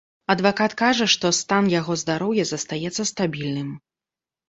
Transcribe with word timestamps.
Адвакат 0.33 0.73
кажа, 0.81 1.07
што 1.13 1.31
стан 1.41 1.69
яго 1.75 1.99
здароўя 2.05 2.49
застаецца 2.55 3.11
стабільным. 3.15 3.71